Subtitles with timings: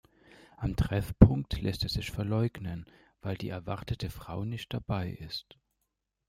[0.57, 2.85] Am Treffpunkt lässt er sich verleugnen,
[3.21, 5.59] weil die erwartete Frau nicht dabei ist.